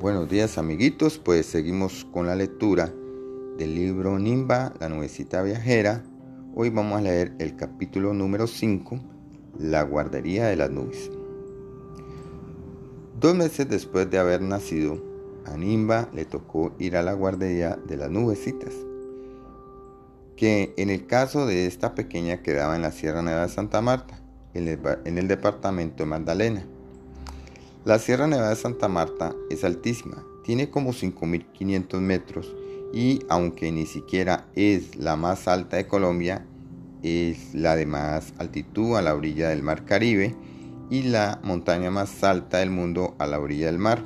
Buenos 0.00 0.30
días 0.30 0.56
amiguitos, 0.56 1.18
pues 1.18 1.44
seguimos 1.44 2.06
con 2.10 2.26
la 2.26 2.34
lectura 2.34 2.90
del 3.58 3.74
libro 3.74 4.18
Nimba, 4.18 4.72
la 4.80 4.88
nubecita 4.88 5.42
viajera. 5.42 6.02
Hoy 6.54 6.70
vamos 6.70 6.98
a 6.98 7.02
leer 7.02 7.34
el 7.38 7.54
capítulo 7.54 8.14
número 8.14 8.46
5, 8.46 8.98
La 9.58 9.82
guardería 9.82 10.46
de 10.46 10.56
las 10.56 10.70
nubes. 10.70 11.10
Dos 13.20 13.36
meses 13.36 13.68
después 13.68 14.10
de 14.10 14.18
haber 14.18 14.40
nacido, 14.40 15.04
a 15.44 15.58
Nimba 15.58 16.08
le 16.14 16.24
tocó 16.24 16.72
ir 16.78 16.96
a 16.96 17.02
la 17.02 17.12
guardería 17.12 17.76
de 17.86 17.98
las 17.98 18.10
nubecitas, 18.10 18.72
que 20.34 20.72
en 20.78 20.88
el 20.88 21.06
caso 21.06 21.44
de 21.44 21.66
esta 21.66 21.94
pequeña 21.94 22.40
quedaba 22.40 22.74
en 22.74 22.80
la 22.80 22.92
Sierra 22.92 23.20
Nevada 23.20 23.48
de 23.48 23.52
Santa 23.52 23.82
Marta, 23.82 24.18
en 24.54 24.66
el, 24.66 24.80
en 25.04 25.18
el 25.18 25.28
departamento 25.28 26.04
de 26.04 26.08
Magdalena. 26.08 26.64
La 27.82 27.98
Sierra 27.98 28.26
Nevada 28.26 28.50
de 28.50 28.56
Santa 28.56 28.88
Marta 28.88 29.34
es 29.48 29.64
altísima, 29.64 30.22
tiene 30.44 30.68
como 30.68 30.92
5.500 30.92 32.00
metros 32.00 32.54
y 32.92 33.20
aunque 33.30 33.72
ni 33.72 33.86
siquiera 33.86 34.46
es 34.54 34.96
la 34.96 35.16
más 35.16 35.48
alta 35.48 35.78
de 35.78 35.86
Colombia, 35.86 36.44
es 37.02 37.54
la 37.54 37.76
de 37.76 37.86
más 37.86 38.34
altitud 38.36 38.96
a 38.96 39.02
la 39.02 39.14
orilla 39.14 39.48
del 39.48 39.62
mar 39.62 39.86
Caribe 39.86 40.36
y 40.90 41.04
la 41.04 41.40
montaña 41.42 41.90
más 41.90 42.22
alta 42.22 42.58
del 42.58 42.68
mundo 42.68 43.14
a 43.18 43.26
la 43.26 43.40
orilla 43.40 43.66
del 43.66 43.78
mar, 43.78 44.04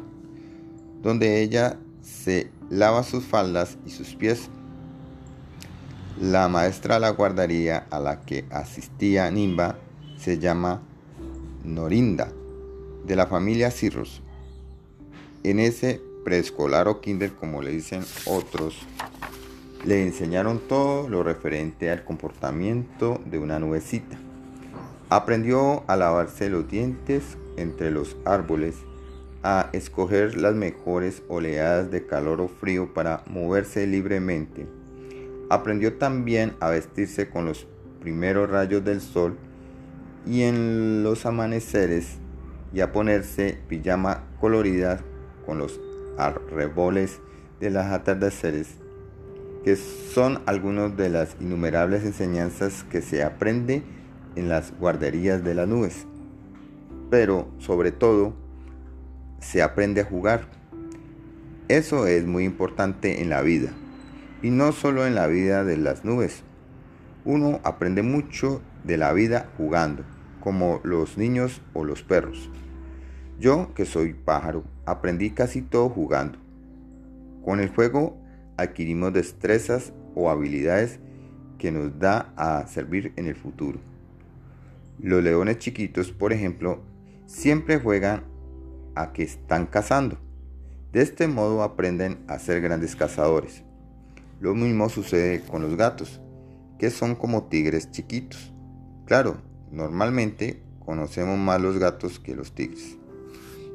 donde 1.02 1.42
ella 1.42 1.76
se 2.00 2.52
lava 2.70 3.02
sus 3.02 3.24
faldas 3.24 3.76
y 3.84 3.90
sus 3.90 4.14
pies. 4.14 4.50
La 6.20 6.46
maestra 6.46 6.94
de 6.94 7.00
la 7.00 7.10
guardería 7.10 7.88
a 7.90 7.98
la 7.98 8.20
que 8.20 8.44
asistía 8.52 9.28
Nimba 9.32 9.78
se 10.16 10.38
llama 10.38 10.80
Norinda 11.64 12.30
de 13.06 13.16
la 13.16 13.26
familia 13.26 13.70
Cirrus. 13.70 14.22
En 15.42 15.58
ese 15.58 16.00
preescolar 16.24 16.88
o 16.88 17.00
kinder, 17.00 17.32
como 17.32 17.62
le 17.62 17.70
dicen 17.70 18.02
otros, 18.26 18.78
le 19.84 20.02
enseñaron 20.02 20.60
todo 20.60 21.08
lo 21.08 21.22
referente 21.22 21.90
al 21.90 22.04
comportamiento 22.04 23.20
de 23.26 23.38
una 23.38 23.58
nubecita. 23.58 24.16
Aprendió 25.10 25.84
a 25.86 25.96
lavarse 25.96 26.48
los 26.48 26.66
dientes 26.68 27.36
entre 27.56 27.90
los 27.90 28.16
árboles, 28.24 28.76
a 29.42 29.68
escoger 29.72 30.38
las 30.40 30.54
mejores 30.54 31.22
oleadas 31.28 31.90
de 31.90 32.06
calor 32.06 32.40
o 32.40 32.48
frío 32.48 32.94
para 32.94 33.22
moverse 33.26 33.86
libremente. 33.86 34.66
Aprendió 35.50 35.98
también 35.98 36.54
a 36.60 36.70
vestirse 36.70 37.28
con 37.28 37.44
los 37.44 37.66
primeros 38.00 38.48
rayos 38.48 38.82
del 38.82 39.02
sol 39.02 39.36
y 40.26 40.42
en 40.42 41.02
los 41.02 41.26
amaneceres 41.26 42.16
y 42.74 42.80
a 42.80 42.92
ponerse 42.92 43.58
pijama 43.68 44.24
colorida 44.40 45.00
con 45.46 45.58
los 45.58 45.80
arreboles 46.18 47.20
de 47.60 47.70
las 47.70 47.92
atardeceres, 47.92 48.74
que 49.62 49.76
son 49.76 50.42
algunas 50.46 50.96
de 50.96 51.08
las 51.08 51.36
innumerables 51.40 52.04
enseñanzas 52.04 52.84
que 52.90 53.00
se 53.00 53.22
aprende 53.22 53.82
en 54.34 54.48
las 54.48 54.76
guarderías 54.78 55.44
de 55.44 55.54
las 55.54 55.68
nubes. 55.68 56.06
Pero 57.10 57.48
sobre 57.58 57.92
todo, 57.92 58.34
se 59.38 59.62
aprende 59.62 60.00
a 60.00 60.04
jugar. 60.04 60.48
Eso 61.68 62.06
es 62.06 62.26
muy 62.26 62.44
importante 62.44 63.22
en 63.22 63.30
la 63.30 63.40
vida, 63.40 63.70
y 64.42 64.50
no 64.50 64.72
solo 64.72 65.06
en 65.06 65.14
la 65.14 65.28
vida 65.28 65.64
de 65.64 65.76
las 65.76 66.04
nubes. 66.04 66.42
Uno 67.24 67.60
aprende 67.62 68.02
mucho 68.02 68.60
de 68.82 68.98
la 68.98 69.12
vida 69.12 69.48
jugando, 69.56 70.02
como 70.44 70.82
los 70.84 71.16
niños 71.16 71.62
o 71.72 71.84
los 71.84 72.02
perros. 72.02 72.50
Yo, 73.40 73.72
que 73.74 73.86
soy 73.86 74.12
pájaro, 74.12 74.62
aprendí 74.84 75.30
casi 75.30 75.62
todo 75.62 75.88
jugando. 75.88 76.38
Con 77.42 77.60
el 77.60 77.70
juego 77.70 78.18
adquirimos 78.58 79.14
destrezas 79.14 79.94
o 80.14 80.28
habilidades 80.28 81.00
que 81.56 81.72
nos 81.72 81.98
da 81.98 82.34
a 82.36 82.66
servir 82.66 83.14
en 83.16 83.26
el 83.26 83.36
futuro. 83.36 83.80
Los 85.00 85.24
leones 85.24 85.58
chiquitos, 85.58 86.12
por 86.12 86.34
ejemplo, 86.34 86.82
siempre 87.24 87.80
juegan 87.80 88.24
a 88.94 89.14
que 89.14 89.22
están 89.22 89.64
cazando. 89.64 90.18
De 90.92 91.00
este 91.00 91.26
modo 91.26 91.62
aprenden 91.62 92.22
a 92.28 92.38
ser 92.38 92.60
grandes 92.60 92.94
cazadores. 92.94 93.64
Lo 94.40 94.54
mismo 94.54 94.90
sucede 94.90 95.40
con 95.40 95.62
los 95.62 95.74
gatos, 95.76 96.20
que 96.78 96.90
son 96.90 97.14
como 97.14 97.44
tigres 97.44 97.90
chiquitos. 97.90 98.52
Claro, 99.06 99.38
normalmente 99.74 100.62
conocemos 100.84 101.38
más 101.38 101.60
los 101.60 101.78
gatos 101.78 102.18
que 102.18 102.34
los 102.34 102.52
tigres. 102.52 102.96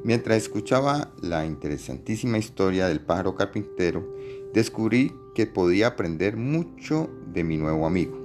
Mientras 0.04 0.38
escuchaba 0.38 1.12
la 1.22 1.46
interesantísima 1.46 2.38
historia 2.38 2.88
del 2.88 3.02
pájaro 3.02 3.36
carpintero, 3.36 4.08
descubrí 4.54 5.14
que 5.36 5.46
podía 5.46 5.88
aprender 5.88 6.38
mucho 6.38 7.10
de 7.34 7.44
mi 7.44 7.58
nuevo 7.58 7.86
amigo. 7.86 8.18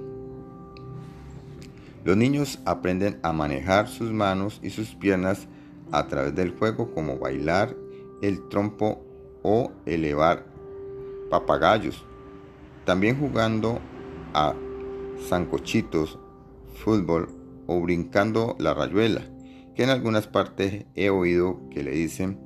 Los 2.05 2.15
niños 2.15 2.59
aprenden 2.65 3.19
a 3.23 3.33
manejar 3.33 3.89
sus 3.89 4.11
manos 4.11 4.59
y 4.63 4.69
sus 4.69 4.95
piernas 4.95 5.47
a 5.91 6.07
través 6.07 6.33
del 6.35 6.51
juego 6.51 6.93
como 6.93 7.17
bailar 7.17 7.75
el 8.21 8.47
trompo 8.47 9.03
o 9.43 9.71
elevar 9.85 10.45
papagayos. 11.29 12.05
También 12.85 13.19
jugando 13.19 13.79
a 14.33 14.53
zancochitos, 15.27 16.19
fútbol 16.83 17.44
o 17.67 17.79
brincando 17.81 18.55
la 18.59 18.73
rayuela 18.73 19.21
que 19.75 19.83
en 19.83 19.89
algunas 19.89 20.27
partes 20.27 20.85
he 20.95 21.09
oído 21.09 21.69
que 21.69 21.83
le 21.83 21.91
dicen 21.91 22.39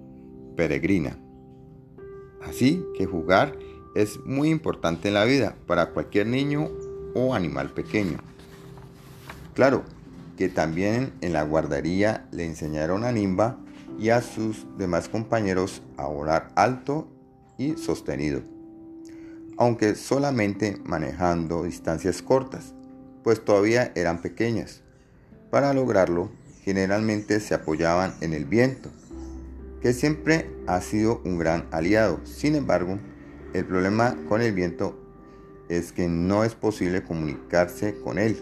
peregrina. 0.55 1.17
Así 2.41 2.83
que 2.97 3.05
jugar 3.05 3.57
es 3.95 4.19
muy 4.25 4.49
importante 4.49 5.09
en 5.09 5.13
la 5.13 5.25
vida 5.25 5.55
para 5.67 5.91
cualquier 5.91 6.27
niño 6.27 6.69
o 7.15 7.33
animal 7.33 7.71
pequeño. 7.71 8.17
Claro 9.53 9.83
que 10.37 10.49
también 10.49 11.13
en 11.21 11.33
la 11.33 11.43
guardería 11.43 12.27
le 12.31 12.45
enseñaron 12.45 13.03
a 13.03 13.11
Nimba 13.11 13.57
y 13.99 14.09
a 14.09 14.21
sus 14.21 14.65
demás 14.77 15.09
compañeros 15.09 15.81
a 15.97 16.07
volar 16.07 16.51
alto 16.55 17.09
y 17.57 17.75
sostenido, 17.75 18.41
aunque 19.57 19.95
solamente 19.95 20.77
manejando 20.85 21.63
distancias 21.63 22.21
cortas, 22.21 22.73
pues 23.23 23.43
todavía 23.43 23.91
eran 23.95 24.21
pequeñas. 24.21 24.81
Para 25.49 25.73
lograrlo, 25.73 26.29
generalmente 26.63 27.39
se 27.39 27.55
apoyaban 27.55 28.13
en 28.21 28.33
el 28.33 28.45
viento, 28.45 28.89
que 29.81 29.93
siempre 29.93 30.49
ha 30.67 30.79
sido 30.81 31.21
un 31.25 31.39
gran 31.39 31.65
aliado. 31.71 32.19
Sin 32.23 32.55
embargo, 32.55 32.99
el 33.53 33.65
problema 33.65 34.15
con 34.27 34.41
el 34.41 34.53
viento 34.53 34.99
es 35.67 35.91
que 35.91 36.07
no 36.07 36.43
es 36.43 36.53
posible 36.53 37.03
comunicarse 37.03 37.99
con 38.01 38.19
él, 38.19 38.37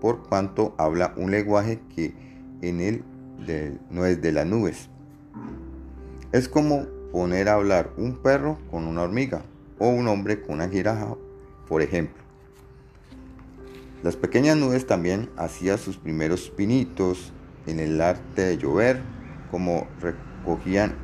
por 0.00 0.28
cuanto 0.28 0.74
habla 0.78 1.14
un 1.16 1.32
lenguaje 1.32 1.80
que 1.94 2.14
en 2.60 2.80
él 2.80 3.04
no 3.90 4.06
es 4.06 4.22
de 4.22 4.32
las 4.32 4.46
nubes. 4.46 4.88
Es 6.30 6.48
como 6.48 6.86
poner 7.10 7.48
a 7.48 7.54
hablar 7.54 7.90
un 7.96 8.22
perro 8.22 8.58
con 8.70 8.86
una 8.86 9.02
hormiga 9.02 9.42
o 9.78 9.88
un 9.88 10.06
hombre 10.06 10.42
con 10.42 10.54
una 10.56 10.68
jirafa, 10.68 11.16
por 11.68 11.82
ejemplo. 11.82 12.22
Las 14.02 14.16
pequeñas 14.16 14.56
nubes 14.56 14.84
también 14.84 15.30
hacían 15.36 15.78
sus 15.78 15.96
primeros 15.96 16.50
pinitos 16.50 17.32
en 17.66 17.78
el 17.78 18.00
arte 18.00 18.42
de 18.42 18.58
llover, 18.58 19.00
como 19.52 19.86
recogían 20.00 20.96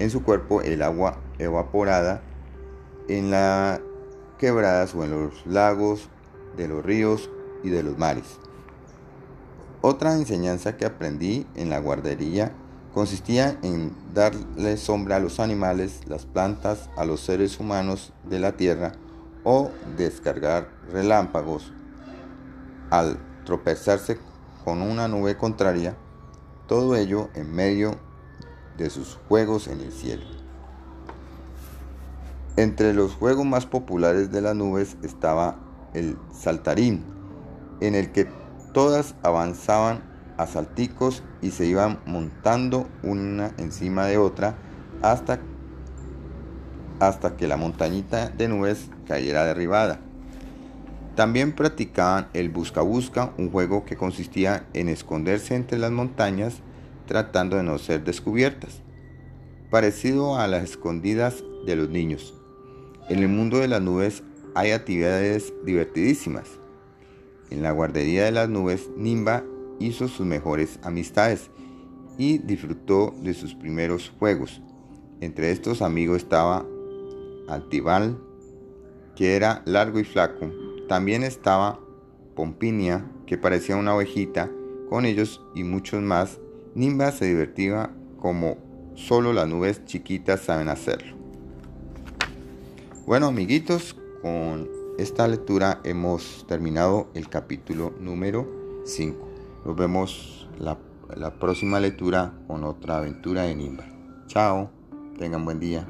en 0.00 0.10
su 0.10 0.24
cuerpo 0.24 0.60
el 0.60 0.82
agua 0.82 1.20
evaporada 1.38 2.22
en 3.06 3.30
las 3.30 3.80
quebradas 4.36 4.96
o 4.96 5.04
en 5.04 5.12
los 5.12 5.46
lagos, 5.46 6.08
de 6.56 6.66
los 6.66 6.84
ríos 6.84 7.30
y 7.62 7.70
de 7.70 7.84
los 7.84 7.96
mares. 7.98 8.40
Otra 9.80 10.14
enseñanza 10.14 10.76
que 10.76 10.86
aprendí 10.86 11.46
en 11.54 11.70
la 11.70 11.78
guardería 11.78 12.52
consistía 12.92 13.58
en 13.62 13.92
darle 14.12 14.76
sombra 14.76 15.16
a 15.16 15.20
los 15.20 15.38
animales, 15.38 16.00
las 16.08 16.26
plantas, 16.26 16.90
a 16.96 17.04
los 17.04 17.20
seres 17.20 17.60
humanos 17.60 18.12
de 18.28 18.40
la 18.40 18.56
tierra 18.56 18.92
o 19.44 19.70
descargar 19.96 20.68
relámpagos 20.92 21.72
al 22.90 23.18
tropezarse 23.44 24.18
con 24.64 24.82
una 24.82 25.08
nube 25.08 25.36
contraria, 25.36 25.96
todo 26.66 26.96
ello 26.96 27.30
en 27.34 27.52
medio 27.54 27.96
de 28.76 28.90
sus 28.90 29.18
juegos 29.28 29.68
en 29.68 29.80
el 29.80 29.92
cielo. 29.92 30.24
Entre 32.56 32.92
los 32.92 33.14
juegos 33.14 33.46
más 33.46 33.66
populares 33.66 34.30
de 34.30 34.42
las 34.42 34.54
nubes 34.54 34.96
estaba 35.02 35.56
el 35.94 36.18
saltarín, 36.32 37.04
en 37.80 37.94
el 37.94 38.12
que 38.12 38.28
todas 38.72 39.14
avanzaban 39.22 40.02
a 40.36 40.46
salticos 40.46 41.22
y 41.42 41.50
se 41.50 41.66
iban 41.66 42.00
montando 42.06 42.86
una 43.02 43.52
encima 43.58 44.06
de 44.06 44.18
otra 44.18 44.56
hasta, 45.02 45.38
hasta 46.98 47.36
que 47.36 47.48
la 47.48 47.56
montañita 47.56 48.28
de 48.28 48.48
nubes 48.48 48.90
cayera 49.06 49.44
derribada. 49.44 50.00
También 51.16 51.52
practicaban 51.52 52.28
el 52.32 52.50
busca-busca, 52.50 53.32
un 53.36 53.50
juego 53.50 53.84
que 53.84 53.96
consistía 53.96 54.66
en 54.72 54.88
esconderse 54.88 55.54
entre 55.54 55.78
las 55.78 55.90
montañas 55.90 56.62
tratando 57.06 57.56
de 57.56 57.64
no 57.64 57.76
ser 57.78 58.04
descubiertas. 58.04 58.82
parecido 59.70 60.36
a 60.36 60.48
las 60.48 60.64
escondidas 60.64 61.44
de 61.64 61.76
los 61.76 61.88
niños. 61.88 62.34
En 63.08 63.20
el 63.20 63.28
mundo 63.28 63.58
de 63.58 63.68
las 63.68 63.80
nubes 63.80 64.22
hay 64.54 64.72
actividades 64.72 65.52
divertidísimas. 65.64 66.48
En 67.50 67.62
la 67.62 67.70
guardería 67.70 68.24
de 68.24 68.32
las 68.32 68.48
nubes, 68.48 68.90
Nimba 68.96 69.44
hizo 69.78 70.08
sus 70.08 70.26
mejores 70.26 70.78
amistades 70.82 71.50
y 72.18 72.38
disfrutó 72.38 73.14
de 73.22 73.34
sus 73.34 73.54
primeros 73.54 74.12
juegos. 74.18 74.60
Entre 75.20 75.50
estos 75.50 75.82
amigos 75.82 76.18
estaba 76.18 76.64
Antibal, 77.48 78.18
que 79.16 79.36
era 79.36 79.62
largo 79.66 79.98
y 79.98 80.04
flaco. 80.04 80.69
También 80.90 81.22
estaba 81.22 81.78
Pompinia, 82.34 83.08
que 83.24 83.38
parecía 83.38 83.76
una 83.76 83.94
ovejita. 83.94 84.50
Con 84.88 85.04
ellos 85.04 85.40
y 85.54 85.62
muchos 85.62 86.02
más, 86.02 86.40
Nimba 86.74 87.12
se 87.12 87.26
divertía 87.26 87.94
como 88.18 88.56
solo 88.96 89.32
las 89.32 89.46
nubes 89.46 89.84
chiquitas 89.84 90.40
saben 90.40 90.68
hacerlo. 90.68 91.14
Bueno, 93.06 93.28
amiguitos, 93.28 93.96
con 94.20 94.68
esta 94.98 95.28
lectura 95.28 95.80
hemos 95.84 96.44
terminado 96.48 97.06
el 97.14 97.28
capítulo 97.28 97.94
número 98.00 98.48
5. 98.84 99.28
Nos 99.66 99.76
vemos 99.76 100.48
la, 100.58 100.76
la 101.14 101.38
próxima 101.38 101.78
lectura 101.78 102.32
con 102.48 102.64
otra 102.64 102.96
aventura 102.96 103.42
de 103.42 103.54
Nimba. 103.54 103.84
Chao, 104.26 104.72
tengan 105.20 105.44
buen 105.44 105.60
día. 105.60 105.86